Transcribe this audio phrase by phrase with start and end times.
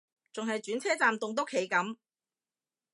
[0.33, 1.95] 仲喺轉車站棟篤企緊